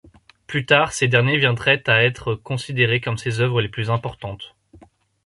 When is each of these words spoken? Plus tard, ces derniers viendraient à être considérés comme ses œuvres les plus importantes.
Plus 0.47 0.65
tard, 0.65 0.93
ces 0.93 1.07
derniers 1.07 1.37
viendraient 1.37 1.83
à 1.87 2.03
être 2.03 2.33
considérés 2.33 3.01
comme 3.01 3.19
ses 3.19 3.39
œuvres 3.39 3.61
les 3.61 3.69
plus 3.69 3.91
importantes. 3.91 4.55